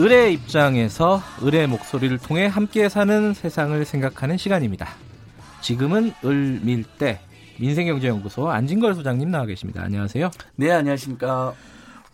을의 0.00 0.32
입장에서 0.32 1.20
을의 1.42 1.66
목소리를 1.66 2.16
통해 2.18 2.46
함께 2.46 2.88
사는 2.88 3.34
세상을 3.34 3.84
생각하는 3.84 4.38
시간입니다. 4.38 4.88
지금은 5.60 6.14
을밀대 6.24 7.20
민생경제연구소 7.58 8.48
안진걸 8.48 8.94
소장님 8.94 9.30
나와 9.30 9.44
계십니다. 9.44 9.82
안녕하세요. 9.82 10.30
네, 10.56 10.70
안녕하십니까. 10.70 11.52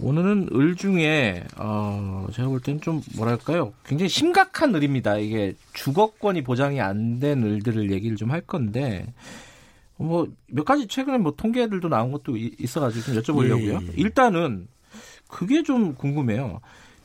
오늘은 0.00 0.48
을 0.52 0.74
중에 0.74 1.44
어, 1.58 2.26
제가 2.32 2.48
볼 2.48 2.60
때는 2.60 2.80
좀 2.80 3.02
뭐랄까요, 3.16 3.72
굉장히 3.84 4.08
심각한 4.08 4.74
을입니다. 4.74 5.16
이게 5.18 5.54
주거권이 5.72 6.42
보장이 6.42 6.80
안 6.80 7.20
된 7.20 7.44
을들을 7.44 7.92
얘기를 7.92 8.16
좀 8.16 8.32
할 8.32 8.40
건데 8.40 9.06
뭐 9.96 10.26
몇 10.48 10.64
가지 10.64 10.88
최근에 10.88 11.18
뭐 11.18 11.34
통계들도 11.36 11.88
나온 11.88 12.10
것도 12.10 12.36
있어가지고 12.36 13.22
좀 13.22 13.36
여쭤보려고요. 13.36 13.82
예, 13.82 13.86
예. 13.86 13.92
일단은 13.96 14.66
그게 15.28 15.62
좀 15.62 15.94
궁금해요. 15.94 16.60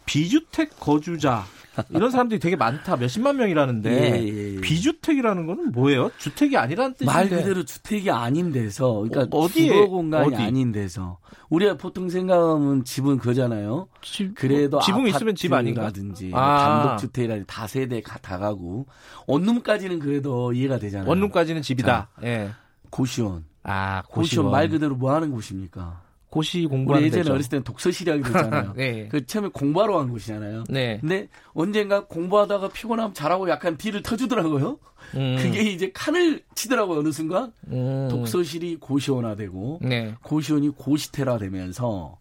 비주택 0.06 0.80
거주자 0.80 1.46
이런 1.90 2.12
사람들이 2.12 2.40
되게 2.40 2.56
많다. 2.56 2.98
몇십만 2.98 3.38
명이라는데 3.38 3.92
예, 3.92 4.22
예, 4.22 4.56
예. 4.56 4.62
비주택이라는 4.62 5.46
거는 5.46 5.72
뭐예요? 5.72 6.12
주택이 6.18 6.58
아니라는 6.58 6.94
뜻인데 6.96 7.12
말 7.12 7.30
그대로 7.30 7.64
주택이 7.64 8.12
아닌 8.12 8.52
데서 8.52 9.06
그러니까 9.10 9.36
어, 9.36 9.48
디에 9.48 9.68
주거 9.68 9.88
공간이 9.88 10.36
어디? 10.36 10.44
아닌 10.44 10.72
데서 10.72 11.20
우리가 11.50 11.78
보통 11.78 12.10
생각하면 12.10 12.84
집은 12.84 13.20
그잖아요. 13.20 13.88
집, 14.02 14.36
그래도 14.36 14.80
지붕 14.82 15.08
있으면 15.08 15.36
집 15.36 15.54
아닌가든지 15.54 16.32
아. 16.34 16.84
단독 16.84 16.98
주택이라든지 17.00 17.48
다세대 17.48 18.02
다가구 18.22 18.86
원룸까지는 19.28 20.00
그래도 20.00 20.52
이해가 20.52 20.78
되잖아요. 20.78 21.08
원룸까지는 21.10 21.62
집이다. 21.62 21.88
자, 21.88 22.08
예. 22.28 22.50
고시원. 22.90 23.46
아 23.64 24.02
고시원. 24.08 24.22
고시원 24.24 24.52
말 24.52 24.70
그대로 24.70 24.96
뭐 24.96 25.14
하는 25.14 25.32
곳입니까? 25.32 26.02
고시 26.32 26.66
공부하는 26.66 27.08
예전에. 27.08 27.30
어렸을 27.30 27.50
때는 27.50 27.64
독서실이라고 27.64 28.24
그랬잖아요. 28.24 28.74
네. 28.78 29.08
그 29.10 29.26
처음에 29.26 29.50
공부하러 29.50 29.98
간 29.98 30.10
곳이잖아요. 30.10 30.64
네. 30.70 30.98
근데 31.02 31.28
언젠가 31.54 32.06
공부하다가 32.06 32.70
피곤하면 32.70 33.14
잘하고 33.14 33.50
약간 33.50 33.78
뒤를 33.78 34.02
터주더라고요. 34.02 34.80
음. 35.16 35.38
그게 35.38 35.64
이제 35.64 35.92
칸을 35.94 36.42
치더라고요 36.56 37.00
어느 37.00 37.12
순간 37.12 37.52
음. 37.68 38.08
독서실이 38.10 38.78
고시원화되고 38.78 39.80
네. 39.82 40.16
고시원이 40.24 40.70
고시태라 40.70 41.38
되면서 41.38 42.18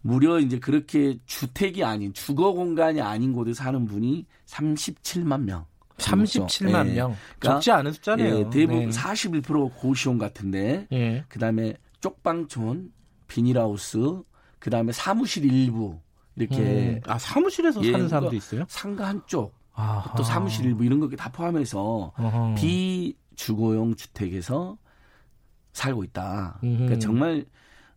무려 0.00 0.40
이제 0.40 0.58
그렇게 0.58 1.18
주택이 1.26 1.84
아닌 1.84 2.14
주거 2.14 2.52
공간이 2.52 3.02
아닌 3.02 3.34
곳에 3.34 3.52
사는 3.52 3.84
분이 3.84 4.24
37만 4.46 5.42
명. 5.42 5.66
37만 5.98 6.86
네. 6.86 6.94
명. 6.94 7.14
그러니까 7.38 7.60
적지 7.60 7.70
않은 7.70 7.92
숫자네요. 7.92 8.38
예, 8.38 8.50
대부분 8.50 8.88
네. 8.88 8.88
41% 8.88 9.74
고시원 9.76 10.16
같은데 10.16 10.86
예. 10.90 11.22
그 11.28 11.38
다음에 11.38 11.74
쪽방촌 12.00 12.90
비닐하우스, 13.32 14.22
그 14.58 14.68
다음에 14.68 14.92
사무실 14.92 15.50
일부 15.50 15.98
이렇게 16.36 16.56
음. 16.58 17.00
아 17.06 17.18
사무실에서 17.18 17.82
예, 17.82 17.92
사는 17.92 18.08
사람도 18.08 18.36
있어요? 18.36 18.64
상가 18.68 19.08
한쪽 19.08 19.54
아하. 19.72 20.14
또 20.16 20.22
사무실 20.22 20.66
일부 20.66 20.84
이런 20.84 21.00
거다 21.00 21.32
포함해서 21.32 22.12
아하. 22.14 22.54
비주거용 22.56 23.96
주택에서 23.96 24.76
살고 25.72 26.04
있다. 26.04 26.58
그러니까 26.60 26.98
정말 26.98 27.46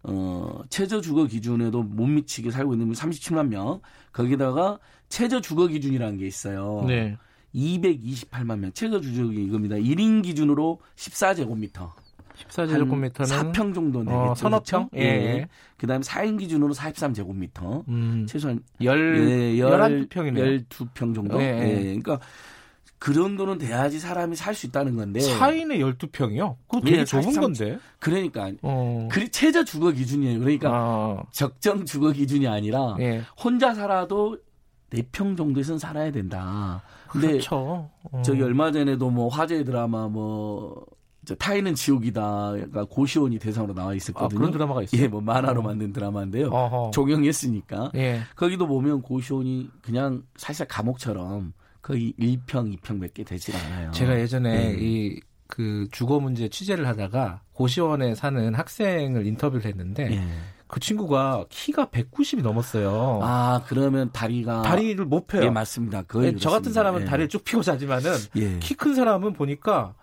어 0.04 0.62
최저 0.70 1.02
주거 1.02 1.26
기준에도 1.26 1.84
못 1.84 2.06
미치게 2.06 2.52
살고 2.52 2.74
있는 2.74 2.88
분 2.88 2.96
37만 2.96 3.48
명. 3.50 3.82
거기다가 4.14 4.80
최저 5.10 5.42
주거 5.42 5.68
기준이라는 5.68 6.18
게 6.18 6.28
있어요. 6.28 6.86
네. 6.88 7.18
228만 7.54 8.60
명. 8.60 8.72
최저 8.74 9.02
주거 9.02 9.34
이겁니다. 9.34 9.76
1인 9.76 10.24
기준으로 10.24 10.80
14제곱미터. 10.96 11.92
14제곱미터는 12.36 13.26
4평 13.54 13.74
정도 13.74 14.00
되겠죠. 14.00 14.18
어, 14.18 14.36
서너 14.36 14.62
평? 14.66 14.90
예. 14.96 15.02
예. 15.02 15.48
그다음에 15.78 16.02
4인 16.04 16.38
기준으로 16.40 16.74
43제곱미터. 16.74 17.88
음. 17.88 18.26
최소한 18.28 18.62
열, 18.82 19.30
예, 19.30 19.56
11평이네요. 19.62 20.68
12평 20.70 21.16
정도. 21.16 21.42
예. 21.42 21.46
예. 21.46 21.74
그러니까 21.84 22.20
그 22.98 23.14
정도는 23.14 23.58
돼야지 23.58 24.00
사람이 24.00 24.36
살 24.36 24.56
수 24.56 24.66
있다는 24.68 24.96
건데. 24.96 25.20
4인에 25.20 25.80
12평이요? 25.80 26.56
그거 26.68 26.82
되게 26.82 27.00
예, 27.00 27.06
좁은 27.06 27.24
43, 27.34 27.42
건데. 27.42 27.80
그러니까. 28.00 28.52
어. 28.62 29.08
그 29.12 29.30
최저 29.30 29.64
주거 29.64 29.92
기준이에요. 29.92 30.40
그러니까 30.40 30.70
아. 30.72 31.24
적정 31.32 31.86
주거 31.86 32.12
기준이 32.12 32.48
아니라 32.48 32.96
예. 33.00 33.22
혼자 33.42 33.74
살아도 33.74 34.38
4평 34.92 35.36
정도에선 35.38 35.78
살아야 35.78 36.12
된다. 36.12 36.82
근데 37.10 37.28
그렇죠. 37.34 37.90
어. 38.04 38.22
저기 38.24 38.42
얼마 38.42 38.72
전에도 38.72 39.10
뭐 39.10 39.28
화제 39.28 39.64
드라마 39.64 40.08
뭐 40.08 40.86
타이는 41.34 41.74
지옥이다가 41.74 42.86
고시원이 42.90 43.40
대상으로 43.40 43.74
나와 43.74 43.96
있었거든요. 43.96 44.38
아, 44.38 44.40
그런 44.40 44.52
드라마가 44.52 44.84
있어요. 44.84 45.02
예, 45.02 45.08
뭐 45.08 45.22
만화로 45.22 45.62
어. 45.62 45.64
만든 45.64 45.92
드라마인데요. 45.92 46.50
어허. 46.50 46.92
종영했으니까. 46.94 47.92
예. 47.96 48.20
거기도 48.36 48.68
보면 48.68 49.02
고시원이 49.02 49.70
그냥 49.82 50.22
사실 50.36 50.68
감옥처럼 50.68 51.54
거의 51.82 52.14
1평, 52.20 52.78
2평 52.80 53.00
몇 53.00 53.14
개 53.14 53.24
되질 53.24 53.56
않아요. 53.56 53.92
제가 53.92 54.20
예전에 54.20 54.74
예. 54.74 54.78
이그 54.80 55.88
주거 55.92 56.20
문제 56.20 56.48
취재를 56.50 56.88
하다가 56.88 57.42
고시원에 57.54 58.14
사는 58.16 58.54
학생을 58.54 59.26
인터뷰를 59.26 59.66
했는데 59.66 60.12
예. 60.12 60.22
그 60.68 60.80
친구가 60.80 61.46
키가 61.50 61.86
190이 61.88 62.42
넘었어요. 62.42 63.20
아, 63.22 63.62
그러면 63.68 64.10
다리가 64.12 64.64
다리를 64.64 65.06
못 65.06 65.28
펴요. 65.28 65.44
예, 65.44 65.50
맞습니다. 65.52 66.02
거의 66.02 66.34
네, 66.34 66.38
저 66.40 66.50
같은 66.50 66.74
사람은 66.74 67.02
예. 67.02 67.06
다리를 67.06 67.30
쭉 67.30 67.44
펴고 67.46 67.62
자지만은 67.62 68.12
예. 68.38 68.58
키큰 68.60 68.96
사람은 68.96 69.34
보니까 69.34 69.94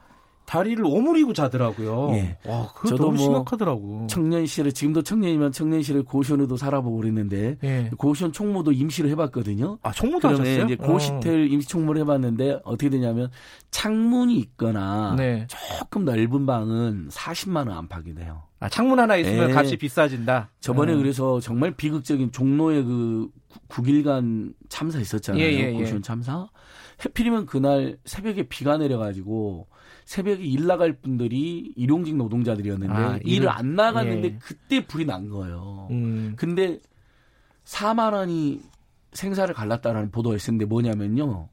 다리를 0.53 0.85
오므리고 0.85 1.33
자더라고요. 1.33 2.11
예. 2.13 2.37
와, 2.45 2.71
그거 2.75 2.91
저도 2.91 3.05
너무 3.05 3.17
뭐 3.17 3.25
심각하더라고. 3.25 4.07
청년실에 4.07 4.71
지금도 4.73 5.01
청년이면 5.01 5.51
청년실에 5.51 6.03
고시원에도 6.03 6.59
살아보고 6.59 6.99
그랬는데 6.99 7.57
예. 7.65 7.91
고시원 7.97 8.35
총무도 8.35 8.73
임시를 8.73 9.09
해봤거든요. 9.13 9.79
아 9.81 9.93
총무도 9.93 10.29
하셨어요? 10.29 10.65
이제 10.67 10.77
고시텔 10.77 11.41
어. 11.41 11.45
임시 11.47 11.67
총무를 11.69 12.03
해봤는데 12.03 12.61
어떻게 12.65 12.91
되냐면 12.91 13.31
창문이 13.71 14.37
있거나 14.41 15.15
네. 15.17 15.47
조금 15.49 16.05
넓은 16.05 16.45
방은 16.45 17.09
40만 17.09 17.69
원 17.69 17.71
안팎이 17.71 18.15
돼요. 18.15 18.43
아 18.61 18.69
창문 18.69 19.01
하나 19.01 19.17
있으면 19.17 19.49
예. 19.49 19.55
값이 19.55 19.79
비싸진다. 19.79 20.51
저번에 20.61 20.93
음. 20.93 20.99
그래서 20.99 21.41
정말 21.41 21.71
비극적인 21.71 22.31
종로의 22.31 22.85
그 22.85 23.31
9일간 23.71 24.53
참사 24.69 25.01
있었잖아요. 25.01 25.43
예, 25.43 25.51
예, 25.51 25.73
예. 25.73 25.73
고시원 25.73 26.03
참사. 26.03 26.47
해필이면 27.07 27.47
그날 27.47 27.97
새벽에 28.05 28.43
비가 28.49 28.77
내려가지고 28.77 29.67
새벽에 30.05 30.43
일 30.45 30.67
나갈 30.67 30.93
분들이 30.93 31.73
일용직 31.77 32.17
노동자들이었는데 32.17 32.93
아, 32.93 33.19
일을 33.25 33.49
안 33.49 33.75
나갔는데 33.75 34.29
예. 34.29 34.39
그때 34.41 34.87
불이 34.87 35.07
난 35.07 35.29
거예요. 35.29 35.89
음. 35.91 36.35
근데 36.37 36.81
4만 37.65 38.13
원이 38.13 38.61
생사를 39.13 39.53
갈랐다라는 39.55 40.11
보도가 40.11 40.37
있었는데 40.37 40.65
뭐냐면요. 40.67 41.49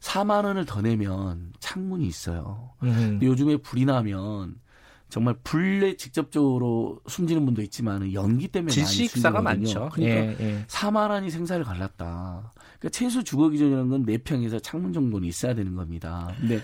4만 0.00 0.44
원을 0.44 0.66
더 0.66 0.82
내면 0.82 1.52
창문이 1.58 2.06
있어요. 2.06 2.70
음. 2.82 3.18
요즘에 3.22 3.56
불이 3.58 3.84
나면 3.84 4.56
정말 5.08 5.36
불에 5.44 5.96
직접적으로 5.96 7.00
숨지는 7.06 7.44
분도 7.44 7.62
있지만 7.62 8.12
연기 8.12 8.48
때문에 8.48 8.72
질식사가 8.72 9.40
많죠. 9.40 9.88
그러니까 9.92 10.16
예, 10.16 10.36
예. 10.40 10.64
4만 10.66 11.10
원이 11.10 11.30
생사를 11.30 11.64
갈랐다. 11.64 12.52
그러니까 12.78 12.88
최소 12.90 13.22
주거 13.22 13.48
기준이라는 13.48 13.88
건 13.88 14.04
4평에서 14.04 14.62
창문 14.62 14.92
정도는 14.92 15.28
있어야 15.28 15.54
되는 15.54 15.74
겁니다. 15.74 16.34
근데 16.40 16.60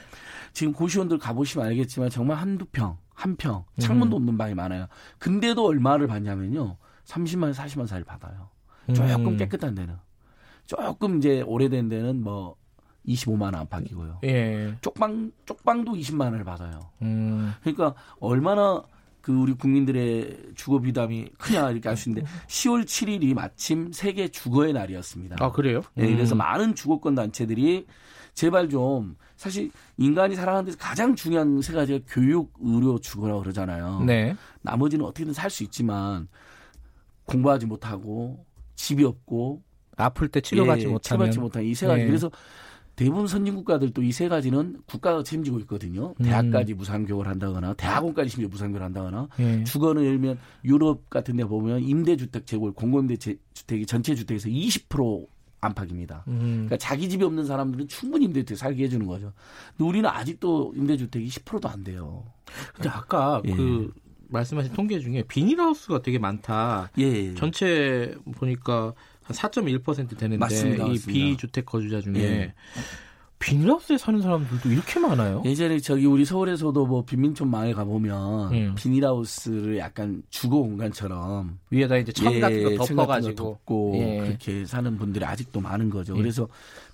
지금 0.52 0.72
고시원들 0.72 1.18
가보시면 1.18 1.66
알겠지만 1.68 2.10
정말 2.10 2.38
한두 2.38 2.66
평, 2.66 2.98
한 3.14 3.36
평, 3.36 3.64
창문도 3.78 4.16
음. 4.16 4.22
없는 4.22 4.38
방이 4.38 4.54
많아요. 4.54 4.86
근데도 5.18 5.66
얼마를 5.66 6.06
받냐면요. 6.06 6.76
30만, 7.04 7.54
40만 7.54 7.86
사이를 7.86 8.04
받아요. 8.04 8.48
조금 8.94 9.28
음. 9.28 9.36
깨끗한 9.36 9.74
데는. 9.74 9.96
조금 10.66 11.18
이제 11.18 11.42
오래된 11.42 11.88
데는 11.88 12.22
뭐 12.22 12.56
25만 13.06 13.42
원 13.42 13.54
안팎이고요. 13.56 14.20
예. 14.24 14.76
쪽방 14.80 15.32
쪽방도 15.44 15.92
20만 15.92 16.24
원을 16.24 16.44
받아요. 16.44 16.80
음. 17.02 17.52
그러니까 17.60 17.94
얼마나 18.20 18.82
그 19.22 19.32
우리 19.32 19.54
국민들의 19.54 20.50
주거 20.56 20.80
비담이 20.80 21.30
크냐 21.38 21.70
이렇게 21.70 21.88
알 21.88 21.96
수 21.96 22.08
있는데 22.10 22.28
10월 22.48 22.84
7일이 22.84 23.34
마침 23.34 23.92
세계 23.92 24.28
주거의 24.28 24.72
날이었습니다. 24.72 25.36
아 25.38 25.52
그래요? 25.52 25.80
네, 25.94 26.12
그래서 26.12 26.34
음. 26.34 26.38
많은 26.38 26.74
주거권 26.74 27.14
단체들이 27.14 27.86
제발 28.34 28.68
좀 28.68 29.16
사실 29.36 29.70
인간이 29.98 30.34
살아가는 30.34 30.64
데서 30.64 30.76
가장 30.78 31.14
중요한 31.14 31.60
세 31.62 31.72
가지가 31.72 32.00
교육, 32.08 32.52
의료, 32.60 32.98
주거라고 32.98 33.40
그러잖아요. 33.42 34.02
네. 34.04 34.34
나머지는 34.62 35.04
어떻게든 35.04 35.32
살 35.32 35.50
수 35.50 35.62
있지만 35.64 36.28
공부하지 37.24 37.66
못하고 37.66 38.44
집이 38.74 39.04
없고 39.04 39.62
아플 39.96 40.28
때 40.28 40.40
치료받지 40.40 40.86
예, 40.86 40.88
못하면 40.88 41.00
치료받지 41.30 41.38
못한 41.38 41.62
이 41.62 41.74
세 41.74 41.86
가지. 41.86 42.02
예. 42.02 42.06
그래서 42.06 42.30
대부분 42.96 43.26
선진 43.26 43.54
국가들도 43.56 44.02
이 44.02 44.12
세 44.12 44.28
가지는 44.28 44.76
국가가 44.86 45.22
책임지고 45.22 45.58
있거든요. 45.60 46.14
음. 46.20 46.24
대학까지 46.24 46.74
무상교육을 46.74 47.26
한다거나 47.26 47.72
대학원까지 47.74 48.28
심지어 48.28 48.48
무상교육을 48.48 48.82
한다거나 48.84 49.28
예. 49.40 49.64
주거는 49.64 50.02
예를 50.04 50.18
들면 50.20 50.38
유럽 50.64 51.08
같은 51.08 51.36
데 51.36 51.44
보면 51.44 51.82
임대주택 51.82 52.46
재고 52.46 52.72
공공임대 52.72 53.16
주택이 53.54 53.86
전체 53.86 54.14
주택에서 54.14 54.48
20% 54.48 55.26
안팎입니다. 55.62 56.24
음. 56.28 56.66
그러니까 56.66 56.76
자기 56.76 57.08
집이 57.08 57.24
없는 57.24 57.46
사람들은 57.46 57.88
충분히 57.88 58.26
임대주택 58.26 58.58
살게 58.58 58.84
해주는 58.84 59.06
거죠. 59.06 59.32
근데 59.76 59.88
우리는 59.88 60.08
아직도 60.08 60.74
임대주택이 60.76 61.28
10%도 61.28 61.68
안 61.68 61.84
돼요. 61.84 62.24
근데 62.74 62.88
아까 62.90 63.40
예. 63.46 63.54
그 63.54 63.92
말씀하신 64.28 64.72
통계 64.72 64.98
중에 64.98 65.22
비닐하우스가 65.28 66.02
되게 66.02 66.18
많다. 66.18 66.90
예. 66.98 67.34
전체 67.34 68.14
보니까 68.34 68.92
4.1% 69.28 70.16
되는데 70.18 70.38
맞습니다, 70.38 70.84
이 70.84 70.88
맞습니다. 70.90 71.12
비주택 71.12 71.66
거주자 71.66 72.00
중에 72.00 72.14
예. 72.16 72.54
비닐하우스에 73.38 73.98
사는 73.98 74.22
사람들도 74.22 74.70
이렇게 74.70 75.00
많아요? 75.00 75.42
예전에 75.44 75.80
저기 75.80 76.06
우리 76.06 76.24
서울에서도 76.24 76.86
뭐 76.86 77.04
빈민촌 77.04 77.50
마을 77.50 77.74
가보면 77.74 78.52
음. 78.52 78.74
비닐하우스를 78.76 79.78
약간 79.78 80.22
주거 80.30 80.58
공간처럼 80.58 81.58
위에다 81.70 81.96
이제 81.96 82.12
천 82.12 82.38
같은 82.38 82.62
거 82.76 82.84
덮어가지고 82.84 83.34
거 83.34 83.42
덮고 83.42 83.92
예. 83.96 84.20
그렇게 84.20 84.64
사는 84.64 84.96
분들이 84.96 85.24
아직도 85.24 85.60
많은 85.60 85.90
거죠. 85.90 86.14
예. 86.14 86.18
그래서 86.18 86.46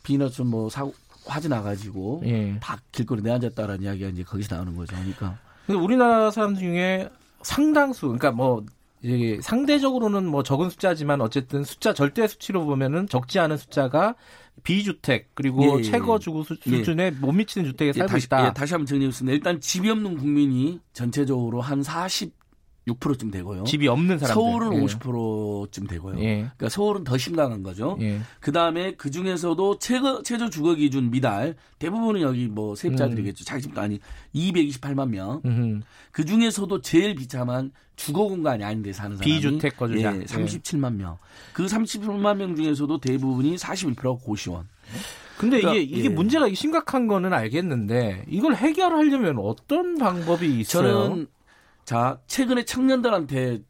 비닐하우스 0.02 0.40
뭐 0.40 0.70
사고 0.70 0.94
화재 1.26 1.48
나가지고 1.48 2.22
예. 2.24 2.58
다 2.60 2.78
길거리 2.92 3.20
내앉았다라는 3.20 3.82
이야기가 3.82 4.08
이제 4.08 4.22
거기서 4.22 4.54
나오는 4.54 4.74
거죠. 4.74 4.96
그러니까 4.96 5.38
근데 5.66 5.78
우리나라 5.78 6.30
사람 6.30 6.54
중에 6.54 7.10
상당수, 7.42 8.06
그러니까 8.06 8.30
뭐 8.32 8.64
이게 9.02 9.40
상대적으로는 9.40 10.26
뭐 10.26 10.42
적은 10.42 10.70
숫자지만 10.70 11.20
어쨌든 11.20 11.64
숫자 11.64 11.92
절대 11.92 12.26
수치로 12.26 12.64
보면은 12.64 13.06
적지 13.08 13.38
않은 13.38 13.56
숫자가 13.56 14.16
비주택 14.62 15.30
그리고 15.34 15.64
예, 15.64 15.78
예. 15.78 15.82
최고 15.82 16.18
주거 16.18 16.42
수, 16.42 16.56
예. 16.66 16.70
수준에 16.70 17.10
못 17.12 17.32
미치는 17.32 17.66
주택에 17.66 17.90
예, 17.90 17.92
살고 17.92 18.12
다시, 18.12 18.26
있다. 18.26 18.46
예, 18.46 18.52
다시 18.52 18.74
한번 18.74 18.86
정리해보겠습니다. 18.86 19.34
일단 19.34 19.60
집이 19.60 19.88
없는 19.90 20.18
국민이 20.18 20.80
전체적으로 20.92 21.60
한 21.60 21.82
46%쯤 22.94 23.30
되고요. 23.30 23.64
집이 23.64 23.88
없는 23.88 24.18
사람들. 24.18 24.34
서울은 24.34 24.74
예. 24.74 24.84
50%쯤 24.84 25.86
되고요. 25.86 26.18
예. 26.20 26.36
그러니까 26.36 26.68
서울은 26.68 27.04
더 27.04 27.18
심각한 27.18 27.62
거죠. 27.62 27.96
예. 28.00 28.20
그 28.40 28.52
다음에 28.52 28.94
그 28.96 29.10
중에서도 29.10 29.78
최저, 29.78 30.22
최저 30.22 30.48
주거 30.50 30.74
기준 30.74 31.10
미달 31.10 31.56
대부분은 31.78 32.20
여기 32.20 32.46
뭐 32.46 32.74
세입자들이겠죠. 32.74 33.44
자기 33.44 33.62
집도 33.62 33.80
아니 33.80 34.00
228만 34.34 35.10
명. 35.10 35.40
음. 35.44 35.82
그 36.12 36.24
중에서도 36.24 36.80
제일 36.80 37.14
비참한 37.14 37.70
주거 37.96 38.28
공간이 38.28 38.62
아닌데 38.64 38.92
사는 38.92 39.16
사람이 39.16 39.32
비주택 39.32 39.76
거주자. 39.76 40.16
예, 40.16 40.20
37만 40.24 40.94
명. 40.94 41.18
그 41.52 41.66
37만 41.66 42.36
명 42.36 42.54
중에서도 42.54 42.98
대부분이 42.98 43.56
41%가 43.56 44.12
고시원. 44.12 44.68
근데 45.36 45.60
그러니까, 45.60 45.80
이게 45.80 45.98
이게 45.98 46.04
예. 46.06 46.08
문제가 46.08 46.48
심각한 46.52 47.06
거는 47.06 47.32
알겠는데 47.32 48.24
이걸 48.28 48.56
해결하려면 48.56 49.38
어떤 49.38 49.96
방법이 49.96 50.60
있어요? 50.60 51.08
저는 51.10 51.26
자 51.88 52.20
최근에 52.26 52.66
청년들한테 52.66 53.62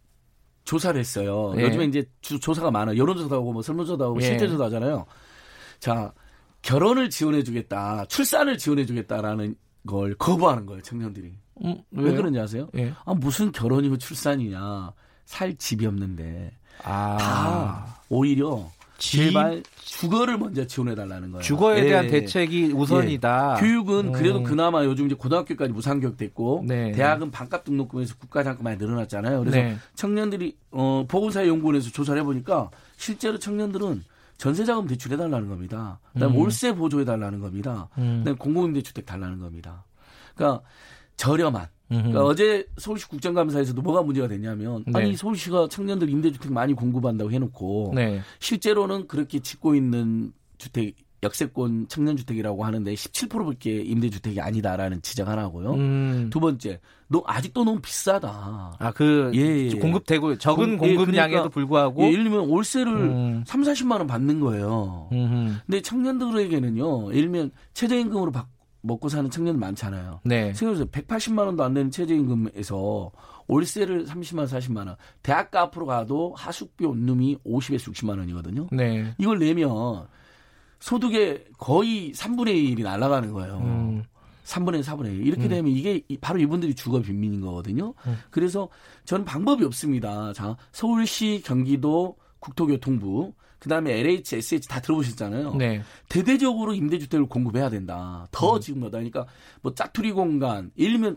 조사를 0.65 0.99
했어요. 0.99 1.55
예. 1.57 1.63
요즘에 1.63 1.85
이제 1.85 2.05
주- 2.21 2.41
조사가 2.41 2.73
많아요. 2.73 2.97
여론조사도 2.99 3.37
하고 3.37 3.53
뭐 3.53 3.63
설문조사도 3.63 4.05
하고 4.05 4.17
예. 4.21 4.27
실제조사도 4.27 4.65
하잖아요. 4.65 5.07
자 5.79 6.13
결혼을 6.63 7.11
지원해주겠다, 7.11 8.07
출산을 8.07 8.59
지원해주겠다라는 8.59 9.55
걸 9.87 10.17
거부하는 10.17 10.67
거예요. 10.67 10.83
청년들이 10.83 11.33
음, 11.65 11.77
왜? 11.93 12.13
그런지 12.13 12.41
아세요? 12.41 12.69
예. 12.77 12.93
아 13.05 13.15
무슨 13.15 13.53
결혼이고 13.53 13.99
출산이냐 13.99 14.93
살 15.25 15.57
집이 15.57 15.87
없는데 15.87 16.51
아. 16.83 17.17
다 17.21 18.01
오히려 18.09 18.69
집, 18.73 18.78
제발 18.99 19.63
주거를 19.85 20.39
먼저 20.39 20.67
지원해 20.67 20.95
달라는 20.95 21.31
거예요. 21.31 21.43
주거에 21.43 21.79
예. 21.79 21.85
대한 21.85 22.09
대책이 22.09 22.73
우선이다. 22.73 23.57
교육은 23.61 24.13
그래도 24.13 24.41
음. 24.41 24.45
그나마 24.45 24.85
요즘 24.85 25.07
이제 25.07 25.15
고등학교까지 25.15 25.73
무상교육 25.73 26.17
됐고 26.17 26.65
네. 26.67 26.93
대학은 26.93 27.31
반값 27.31 27.65
등록금에서 27.65 28.17
국가 28.19 28.43
장학금 28.43 28.65
많이 28.65 28.77
늘어났잖아요. 28.77 29.39
그래서 29.41 29.57
네. 29.57 29.77
청년들이 29.95 30.57
어 30.73 31.05
보건사회 31.09 31.47
연구원에서 31.49 31.91
조사를 31.91 32.21
해 32.21 32.25
보니까 32.25 32.71
실제로 32.97 33.39
청년들은 33.39 34.05
전세자금 34.37 34.87
대출해 34.87 35.17
달라는 35.17 35.49
겁니다. 35.49 36.01
그다음 36.13 36.33
음. 36.33 36.39
월세 36.39 36.75
보조해 36.75 37.05
달라는 37.05 37.41
겁니다. 37.41 37.89
음. 37.99 38.21
그다음 38.21 38.37
공공임대주택 38.37 39.07
달라는 39.07 39.39
겁니다. 39.39 39.85
그러니까 40.35 40.63
저렴한. 41.17 41.67
그러니까 41.89 42.25
어제 42.25 42.67
서울시 42.77 43.09
국정감사에서도 43.09 43.81
뭐가 43.83 44.03
문제가 44.03 44.29
됐냐면 44.29 44.85
네. 44.87 44.93
아니 45.01 45.17
서울시가 45.17 45.69
청년들 45.69 46.09
임대주택 46.11 46.53
많이 46.53 46.75
공급한다고 46.75 47.31
해놓고 47.33 47.93
네. 47.95 48.21
실제로는 48.41 49.07
그렇게 49.09 49.39
짓고 49.39 49.75
있는 49.75 50.33
주택 50.59 50.95
역세권 51.21 51.89
청년주택이라고 51.89 52.65
하는데 52.65 52.95
17%밖에 52.95 53.75
임대주택이 53.83 54.41
아니다라는 54.41 55.03
지적 55.03 55.27
하나고요. 55.27 55.73
음. 55.75 56.31
두 56.33 56.39
번째, 56.39 56.79
너 57.09 57.23
아직도 57.27 57.65
너무 57.65 57.81
비싸다. 57.81 58.77
아, 58.79 58.93
그 58.93 59.33
예, 59.35 59.41
예. 59.41 59.79
공급되고 59.81 60.39
적은 60.39 60.77
공- 60.79 60.89
예, 60.89 60.95
공급량에도 60.95 61.31
그러니까 61.33 61.49
불구하고 61.49 62.03
예, 62.05 62.13
예를 62.13 62.23
들면 62.23 62.49
월세를 62.49 62.93
음. 62.93 63.45
3, 63.49 63.63
40만 63.63 63.99
원 63.99 64.07
받는 64.07 64.39
거예요. 64.39 65.09
음흠. 65.11 65.55
근데 65.67 65.81
청년들에게는요. 65.81 67.09
예를 67.11 67.23
들면 67.23 67.51
최저임금으로 67.75 68.31
박- 68.31 68.49
먹고 68.81 69.09
사는 69.09 69.29
청년들 69.29 69.59
많잖아요. 69.61 70.21
네. 70.25 70.53
생각해보세요. 70.55 70.87
180만 70.87 71.47
원도 71.47 71.65
안 71.65 71.75
되는 71.75 71.91
최저임금에서 71.91 73.11
월세를 73.49 74.07
30만 74.07 74.39
원, 74.39 74.47
40만 74.47 74.77
원. 74.87 74.97
대학가 75.23 75.63
앞으로 75.63 75.87
가도 75.87 76.35
하숙비 76.37 76.85
원룸이 76.85 77.39
50에서 77.47 77.93
60만 77.93 78.19
원이거든요. 78.19 78.69
네. 78.73 79.15
이걸 79.19 79.39
내면 79.39 80.07
소득의 80.81 81.45
거의 81.59 82.13
3분의 82.13 82.77
1이 82.77 82.83
날아가는 82.83 83.33
거예요. 83.33 83.59
음. 83.59 84.05
3분의 84.45 84.77
1, 84.77 84.81
4분의 84.83 85.07
1. 85.07 85.27
이렇게 85.27 85.43
음. 85.45 85.49
되면 85.49 85.73
이게 85.73 86.03
이- 86.09 86.17
바로 86.19 86.39
이분들이 86.39 86.75
주거 86.75 87.01
빈민인 87.03 87.41
거거든요. 87.41 87.95
음. 88.07 88.17
그래서 88.31 88.69
저는 89.05 89.25
방법이 89.25 89.65
없습니다. 89.65 90.33
자, 90.33 90.57
서울시, 90.73 91.43
경기도, 91.45 92.17
국토교통부, 92.41 93.33
그 93.59 93.69
다음에 93.69 93.93
LH, 93.99 94.37
SH 94.37 94.69
다 94.69 94.81
들어보셨잖아요. 94.81 95.55
네. 95.55 95.83
대대적으로 96.09 96.75
임대주택을 96.75 97.27
공급해야 97.27 97.71
된다. 97.71 98.27
더 98.31 98.57
음. 98.57 98.61
지금보다. 98.61 98.99
그러니까 98.99 99.27
뭐 99.63 99.75
짜투리 99.75 100.13
공간, 100.13 100.71
들면 100.77 101.17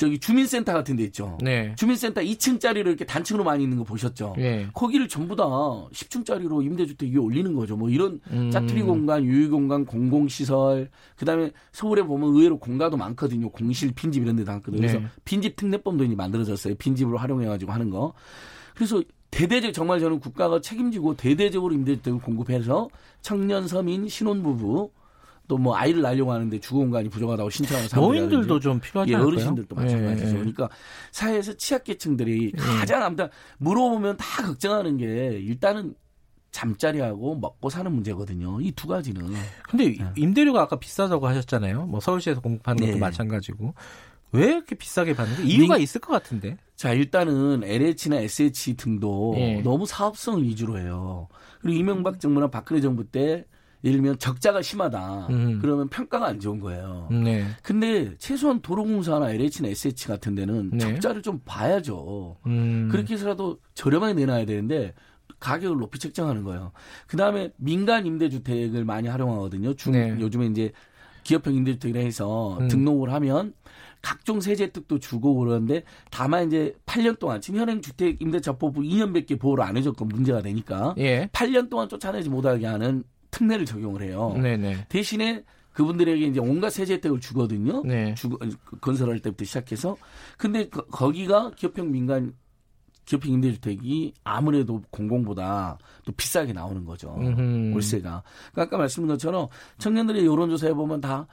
저기 0.00 0.18
주민센터 0.18 0.72
같은 0.72 0.96
데 0.96 1.02
있죠. 1.04 1.36
네. 1.42 1.74
주민센터 1.76 2.22
2층짜리로 2.22 2.86
이렇게 2.86 3.04
단층으로 3.04 3.44
많이 3.44 3.62
있는 3.62 3.76
거 3.76 3.84
보셨죠? 3.84 4.34
예. 4.38 4.66
거기를 4.72 5.08
전부 5.08 5.36
다 5.36 5.44
10층짜리로 5.44 6.64
임대주택 6.64 7.10
위에 7.10 7.18
올리는 7.18 7.54
거죠. 7.54 7.76
뭐 7.76 7.90
이런 7.90 8.18
음. 8.30 8.50
짜투리 8.50 8.80
공간, 8.80 9.22
유휴 9.22 9.50
공간, 9.50 9.84
공공시설. 9.84 10.88
그다음에 11.16 11.50
서울에 11.72 12.02
보면 12.02 12.30
의외로 12.30 12.58
공가도 12.58 12.96
많거든요. 12.96 13.50
공실, 13.50 13.92
빈집 13.92 14.22
이런 14.22 14.36
데도 14.36 14.50
많거든요. 14.50 14.80
그래서 14.80 15.00
네. 15.00 15.06
빈집 15.26 15.56
특례법도 15.56 16.04
이제 16.04 16.14
만들어졌어요. 16.14 16.76
빈집으로 16.76 17.18
활용해 17.18 17.46
가지고 17.46 17.72
하는 17.72 17.90
거. 17.90 18.14
그래서 18.74 19.02
대대적 19.30 19.72
정말 19.72 20.00
저는 20.00 20.20
국가가 20.20 20.60
책임지고 20.60 21.16
대대적으로 21.16 21.74
임대주택을 21.74 22.20
공급해서 22.20 22.88
청년 23.22 23.68
서민 23.68 24.08
신혼부부 24.08 24.90
또 25.48 25.56
뭐 25.58 25.74
아이를 25.76 26.00
낳으려고 26.02 26.30
하는데 26.32 26.60
주거 26.60 26.78
공간이 26.78 27.08
부족하다고 27.08 27.50
신청하는 27.50 27.88
노인들도 27.92 28.60
좀 28.60 28.78
필요하지 28.78 29.10
예, 29.10 29.16
않을까요? 29.16 29.32
어르신들도 29.32 29.74
마찬가지죠. 29.74 30.26
예, 30.26 30.30
예. 30.30 30.34
그러니까 30.34 30.68
사회에서 31.10 31.54
취약계층들이 31.54 32.52
가장 32.52 33.02
아무튼 33.02 33.28
물어보면 33.58 34.16
다 34.16 34.46
걱정하는 34.46 34.96
게 34.96 35.40
일단은 35.42 35.94
잠자리하고 36.52 37.34
먹고 37.36 37.68
사는 37.68 37.90
문제거든요. 37.92 38.60
이 38.60 38.70
두 38.72 38.86
가지는. 38.86 39.26
근데 39.68 39.96
임대료가 40.16 40.62
아까 40.62 40.76
비싸다고 40.78 41.26
하셨잖아요. 41.26 41.86
뭐 41.86 41.98
서울시에서 41.98 42.40
공급하는 42.40 42.80
것도 42.80 42.92
네. 42.92 42.98
마찬가지고. 43.00 43.74
왜 44.32 44.46
이렇게 44.46 44.74
비싸게 44.74 45.14
받는 45.14 45.36
거? 45.36 45.42
이유가 45.42 45.74
민- 45.74 45.82
있을 45.82 46.00
것 46.00 46.12
같은데. 46.12 46.56
자, 46.76 46.92
일단은 46.92 47.62
LH나 47.64 48.16
SH 48.20 48.74
등도 48.76 49.34
예. 49.36 49.60
너무 49.62 49.86
사업성을 49.86 50.42
위주로 50.44 50.78
해요. 50.78 51.28
그리고 51.60 51.78
이명박 51.78 52.20
정부나 52.20 52.48
박근혜 52.48 52.80
정부 52.80 53.04
때 53.04 53.44
예를 53.82 53.96
들면 54.00 54.18
적자가 54.18 54.60
심하다. 54.62 55.26
음. 55.30 55.58
그러면 55.60 55.88
평가가 55.88 56.26
안 56.26 56.38
좋은 56.40 56.60
거예요. 56.60 57.08
네. 57.10 57.46
근데 57.62 58.14
최소한 58.18 58.60
도로공사나 58.60 59.30
LH나 59.32 59.68
SH 59.68 60.06
같은 60.08 60.34
데는 60.34 60.70
네. 60.72 60.78
적자를 60.78 61.22
좀 61.22 61.40
봐야죠. 61.44 62.36
음. 62.46 62.88
그렇게 62.90 63.14
해서라도 63.14 63.58
저렴하게 63.74 64.14
내놔야 64.14 64.44
되는데 64.44 64.92
가격을 65.38 65.78
높이 65.78 65.98
책정하는 65.98 66.44
거예요. 66.44 66.72
그 67.06 67.16
다음에 67.16 67.50
민간 67.56 68.04
임대주택을 68.04 68.84
많이 68.84 69.08
활용하거든요. 69.08 69.74
중, 69.74 69.92
네. 69.92 70.14
요즘에 70.20 70.46
이제 70.46 70.72
기업형 71.24 71.54
임대주택이라 71.54 72.00
해서 72.00 72.58
음. 72.60 72.68
등록을 72.68 73.12
하면 73.14 73.54
각종 74.02 74.40
세제 74.40 74.64
혜택도 74.64 74.98
주고 74.98 75.34
그러는데 75.36 75.82
다만 76.10 76.46
이제 76.46 76.74
8년 76.86 77.18
동안 77.18 77.40
지금 77.40 77.60
현행 77.60 77.80
주택 77.80 78.20
임대차법을 78.20 78.82
2년밖에 78.82 79.38
보호를 79.38 79.64
안 79.64 79.76
해줬고 79.76 80.04
문제가 80.06 80.42
되니까 80.42 80.94
예. 80.98 81.28
8년 81.32 81.68
동안 81.68 81.88
쫓아내지 81.88 82.28
못하게 82.28 82.66
하는 82.66 83.04
특례를 83.30 83.64
적용을 83.66 84.02
해요. 84.02 84.36
네네. 84.40 84.86
대신에 84.88 85.44
그분들에게 85.72 86.26
이제 86.26 86.40
온갖 86.40 86.70
세제 86.70 86.94
혜택을 86.94 87.20
주거든요. 87.20 87.82
네. 87.84 88.14
주, 88.14 88.28
건설할 88.80 89.20
때부터 89.20 89.44
시작해서 89.44 89.96
근데 90.36 90.68
거, 90.68 90.84
거기가 90.86 91.52
기업형 91.56 91.90
민간 91.90 92.34
기업형 93.04 93.32
임대주택이 93.32 94.14
아무래도 94.24 94.82
공공보다 94.90 95.78
또 96.04 96.12
비싸게 96.12 96.52
나오는 96.52 96.84
거죠. 96.84 97.14
음흠. 97.18 97.74
월세가. 97.74 98.22
그러니까 98.52 98.62
아까 98.62 98.78
말씀드린 98.78 99.08
것처럼 99.14 99.48
청년들의 99.78 100.26
여론조사에 100.26 100.72
보면 100.72 101.00
다 101.00 101.26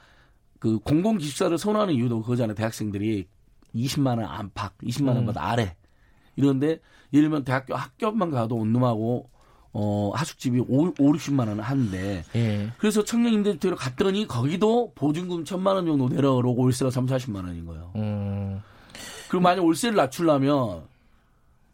그 0.58 0.78
공공 0.78 1.18
기숙사를 1.18 1.56
선호하는 1.56 1.94
이유도 1.94 2.22
그거잖아요. 2.22 2.54
대학생들이 2.54 3.28
20만 3.74 4.18
원 4.18 4.24
안팎, 4.24 4.78
20만 4.78 5.08
원보다 5.08 5.44
아래. 5.44 5.76
이런데 6.36 6.80
예를 7.12 7.28
들면 7.28 7.44
대학교 7.44 7.74
학교만 7.74 8.30
가도 8.30 8.58
원룸하고 8.58 9.28
어 9.72 10.10
하숙집이 10.14 10.60
5, 10.60 10.94
60만 10.94 11.48
원 11.48 11.60
하는데 11.60 12.24
예. 12.34 12.72
그래서 12.78 13.04
청년 13.04 13.34
임대주택으로 13.34 13.76
갔더니 13.76 14.26
거기도 14.26 14.92
보증금 14.94 15.44
천만 15.44 15.76
원 15.76 15.86
정도 15.86 16.08
내려오고 16.08 16.62
월세가 16.62 16.90
3, 16.90 17.06
40만 17.06 17.44
원인 17.44 17.66
거예요. 17.66 17.92
음. 17.96 18.62
그리고 19.28 19.42
만약 19.42 19.64
월세를 19.64 19.96
낮추려면 19.96 20.84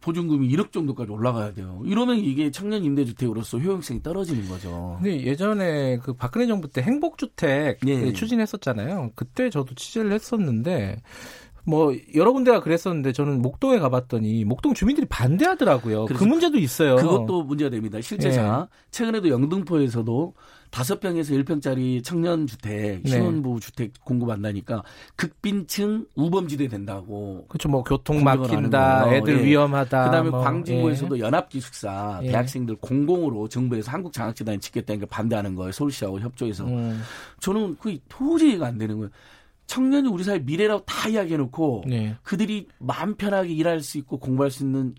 보증금이 0.05 0.47
1억 0.51 0.71
정도까지 0.71 1.11
올라가야 1.11 1.55
돼요. 1.55 1.81
이러면 1.87 2.19
이게 2.19 2.51
청년 2.51 2.85
임대주택으로서 2.85 3.59
효용성이 3.59 4.03
떨어지는 4.03 4.47
거죠. 4.51 4.99
근데 5.03 5.25
예전에 5.25 5.97
그 5.97 6.13
박근혜 6.13 6.47
정부 6.47 6.69
때 6.69 6.83
행복주택 6.83 7.79
예. 7.87 8.13
추진했었잖아요. 8.13 9.13
그때 9.15 9.49
저도 9.49 9.75
취재를 9.75 10.13
했었는데 10.13 11.01
뭐 11.65 11.95
여러 12.15 12.33
군데가 12.33 12.61
그랬었는데 12.61 13.13
저는 13.13 13.41
목동에 13.41 13.79
가봤더니 13.79 14.45
목동 14.45 14.75
주민들이 14.75 15.07
반대하더라고요. 15.07 16.05
그 16.05 16.25
문제도 16.25 16.59
있어요. 16.59 16.97
그것도 16.97 17.45
문제가 17.45 17.71
됩니다. 17.71 17.99
실제자 18.03 18.69
네. 18.71 18.79
최근에도 18.91 19.31
영등포에서도 19.31 20.35
다섯 20.75 20.99
평에서 20.99 21.35
1평짜리 21.35 22.03
청년 22.03 22.49
주택, 22.49 23.01
네. 23.05 23.09
신혼부부 23.09 23.61
주택 23.61 23.93
공급한다니까 24.05 24.83
극빈층 25.15 26.05
우범지대 26.17 26.67
된다고. 26.67 27.47
그렇죠. 27.49 27.69
뭐 27.69 27.85
교통 27.85 28.25
막힌다, 28.25 29.15
애들 29.15 29.39
예. 29.39 29.45
위험하다. 29.45 30.07
그다음에 30.07 30.31
뭐. 30.31 30.41
광진구에서도 30.41 31.17
예. 31.19 31.21
연합기숙사 31.23 32.23
예. 32.25 32.33
대학생들 32.33 32.75
공공으로 32.81 33.49
정부에서 33.49 33.93
한국 33.93 34.13
장학재단이 34.13 34.59
짓겠다니까 34.59 35.07
반대하는 35.07 35.55
거예요. 35.55 35.71
서울시하고 35.71 36.19
협조해서. 36.19 36.67
음. 36.67 37.01
저는 37.39 37.77
그게 37.79 38.01
도저히 38.09 38.51
이해가 38.51 38.67
안 38.67 38.77
되는 38.77 38.97
거예요. 38.97 39.11
청년이 39.69 40.09
우리 40.09 40.25
사회 40.25 40.41
미래라고 40.41 40.85
다 40.87 41.09
이야기해놓고 41.09 41.85
네. 41.87 42.17
그들이 42.25 42.67
마음 42.79 43.15
편하게 43.15 43.53
일할 43.53 43.81
수 43.81 43.97
있고 43.99 44.19
공부할 44.19 44.51
수 44.51 44.65
있는 44.65 44.97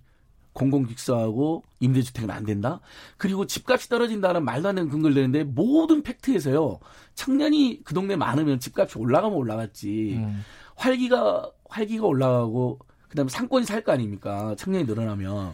공공기숙사하고 0.55 1.63
임대주택은 1.81 2.31
안 2.31 2.45
된다. 2.45 2.79
그리고 3.17 3.45
집값이 3.45 3.89
떨어진다는 3.89 4.43
말도 4.43 4.69
안 4.69 4.75
되는 4.75 4.89
근거를 4.89 5.13
내는데 5.13 5.43
모든 5.43 6.01
팩트에서요. 6.01 6.79
청년이 7.13 7.81
그 7.83 7.93
동네 7.93 8.15
많으면 8.15 8.59
집값이 8.59 8.97
올라가면 8.97 9.37
올라갔지. 9.37 10.15
음. 10.17 10.43
활기가 10.75 11.51
활기가 11.69 12.07
올라가고 12.07 12.79
그다음에 13.09 13.29
상권이 13.29 13.65
살 13.65 13.83
거 13.83 13.91
아닙니까? 13.91 14.55
청년이 14.57 14.85
늘어나면. 14.85 15.53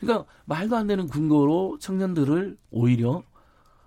그러니까 0.00 0.26
말도 0.46 0.76
안 0.76 0.86
되는 0.86 1.06
근거로 1.08 1.78
청년들을 1.80 2.56
오히려 2.70 3.22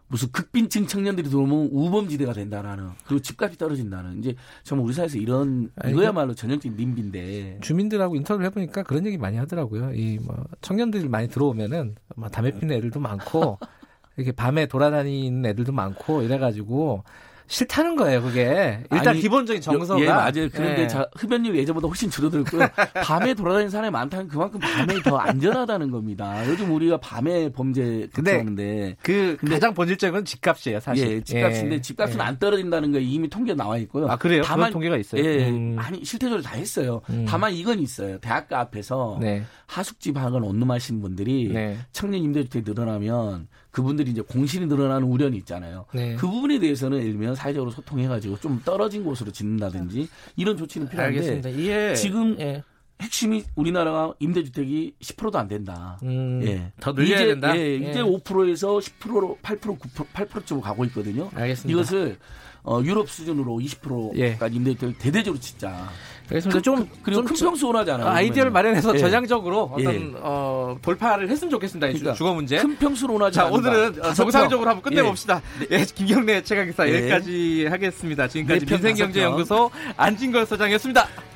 무슨 0.09 0.31
극빈층 0.31 0.87
청년들이 0.87 1.29
들어오면 1.29 1.69
우범지대가 1.71 2.33
된다라는 2.33 2.89
그리고 3.05 3.21
집값이 3.21 3.57
떨어진다는 3.57 4.19
이제 4.19 4.35
정말 4.63 4.85
우리 4.85 4.93
사회에서 4.93 5.17
이런 5.17 5.69
이거야말로 5.87 6.33
전형적인 6.33 6.75
님비인데 6.77 7.59
주민들하고 7.61 8.15
인터뷰를 8.15 8.47
해보니까 8.47 8.83
그런 8.83 9.05
얘기 9.05 9.17
많이 9.17 9.37
하더라고요. 9.37 9.93
이 9.93 10.17
뭐 10.25 10.35
청년들이 10.61 11.07
많이 11.07 11.27
들어오면은 11.29 11.95
뭐 12.15 12.27
담배 12.29 12.51
피는 12.51 12.75
애들도 12.75 12.99
많고 12.99 13.59
이렇게 14.17 14.31
밤에 14.31 14.65
돌아다니는 14.65 15.45
애들도 15.45 15.71
많고 15.71 16.23
이래가지고 16.23 17.03
싫다는 17.49 17.95
거예요, 17.95 18.21
그게. 18.21 18.83
일단 18.91 19.07
아니, 19.09 19.21
기본적인 19.21 19.59
정서가. 19.61 19.99
예, 19.99 20.07
맞아요. 20.07 20.49
그런데 20.53 20.83
예. 20.83 20.87
자, 20.87 21.09
흡연율 21.15 21.55
예전보다 21.57 21.87
훨씬 21.87 22.09
줄어들고요. 22.09 22.61
밤에 23.03 23.33
돌아다니는 23.33 23.71
사람이 23.71 23.91
많다는 23.91 24.27
그만큼 24.27 24.59
밤에 24.59 25.01
더 25.01 25.17
안전하다는 25.17 25.89
겁니다. 25.89 26.47
요즘 26.47 26.71
우리가 26.71 26.97
밤에 26.97 27.51
범죄 27.51 28.07
근데 28.13 28.95
그 29.01 29.35
근데 29.39 29.55
가장 29.55 29.73
본질적인 29.73 30.13
건 30.13 30.25
집값이에요, 30.25 30.79
사실. 30.79 31.09
예, 31.09 31.21
집값인데 31.21 31.75
예. 31.75 31.81
집값은 31.81 32.19
예. 32.19 32.23
안 32.23 32.37
떨어진다는 32.37 32.91
게 32.91 33.01
이미 33.01 33.27
통계 33.27 33.55
나와 33.55 33.77
있고요. 33.79 34.07
아, 34.07 34.15
그래요? 34.15 34.43
다만 34.45 34.71
통계가 34.71 34.97
있어요. 34.97 35.23
예, 35.23 35.49
음. 35.49 35.75
아니 35.79 36.05
실태적으로 36.05 36.43
다 36.43 36.55
했어요. 36.55 37.01
음. 37.09 37.25
다만 37.27 37.51
이건 37.51 37.79
있어요. 37.79 38.19
대학가 38.19 38.59
앞에서 38.59 39.17
네. 39.19 39.43
하숙집 39.65 40.17
학원 40.17 40.43
원룸하신 40.43 41.01
분들이 41.01 41.49
네. 41.51 41.77
청년 41.91 42.21
임대주택 42.21 42.63
늘어나면 42.63 43.47
그분들이 43.71 44.11
이제 44.11 44.21
공실이 44.21 44.65
늘어나는 44.65 45.07
우려는 45.07 45.37
있잖아요. 45.37 45.85
네. 45.93 46.15
그 46.15 46.27
부분에 46.27 46.59
대해서는 46.59 46.99
예를 46.99 47.11
들면 47.11 47.35
사회적으로 47.35 47.71
소통해가지고 47.71 48.39
좀 48.39 48.61
떨어진 48.65 49.03
곳으로 49.03 49.31
짓는다든지 49.31 50.09
이런 50.35 50.57
조치는 50.57 50.89
필요한데 50.89 51.17
알겠습니다. 51.19 51.63
예. 51.63 51.95
지금 51.95 52.39
예. 52.39 52.63
핵심이 53.01 53.43
우리나라가 53.55 54.13
임대주택이 54.19 54.95
10%도 55.01 55.39
안 55.39 55.47
된다. 55.47 55.97
음, 56.03 56.41
예. 56.43 56.71
더 56.79 56.93
늘려야 56.93 57.21
이제, 57.21 57.25
된다. 57.27 57.57
예, 57.57 57.75
이제 57.75 57.99
예. 57.99 58.01
5%에서 58.01 58.77
10%로 58.77 59.37
8% 59.41 59.79
9% 59.79 60.05
8%쯤으로 60.13 60.61
가고 60.61 60.85
있거든요. 60.85 61.29
알겠습니다. 61.33 61.71
이것을 61.71 62.17
어, 62.63 62.81
유럽 62.83 63.09
수준으로 63.09 63.59
20%까지 63.59 64.19
예. 64.19 64.37
임대주택을 64.51 64.97
대대적으로 64.97 65.39
짓자. 65.39 65.89
알겠습니다. 66.29 66.61
좀 66.61 66.87
그리고 67.01 67.23
큰 67.23 67.35
평수 67.35 67.67
원하잖아요. 67.67 68.07
아이디어를 68.07 68.51
마련해서 68.51 68.93
예. 68.93 68.99
전향적으로 68.99 69.71
어떤 69.73 69.95
예. 69.95 70.13
어, 70.17 70.77
돌파를 70.81 71.29
했으면 71.29 71.49
좋겠습니다. 71.51 71.87
그러니까 71.87 72.13
주거 72.13 72.33
문제. 72.33 72.57
큰 72.57 72.75
평수로 72.77 73.13
원하지 73.13 73.35
자, 73.35 73.45
오늘은 73.45 74.05
어, 74.05 74.13
정상적으로 74.13 74.69
한번 74.69 74.83
끝내봅시다. 74.83 75.41
예, 75.71 75.79
예 75.79 75.85
김경래 75.85 76.43
최강기사 76.43 76.87
예. 76.89 76.97
여기까지 76.97 77.65
하겠습니다. 77.67 78.27
지금까지 78.27 78.65
네, 78.65 78.71
민생경제연구소 78.71 79.71
안진걸 79.97 80.45
소장이었습니다. 80.45 81.28